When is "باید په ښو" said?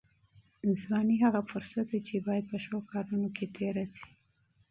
2.27-2.77